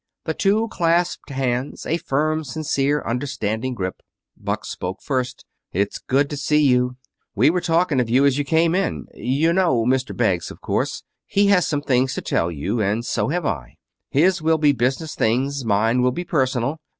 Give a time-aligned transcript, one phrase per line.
[0.23, 4.01] The two clasped hands a firm, sincere, understanding grip.
[4.35, 5.45] Buck spoke first.
[5.73, 6.95] "It's good to see you.
[7.35, 9.05] We were talking of you as you came in.
[9.13, 10.17] You know Mr.
[10.17, 11.03] Beggs, of course.
[11.27, 13.77] He has some things to tell you and so have I.
[14.09, 16.79] His will be business things, mine will be personal.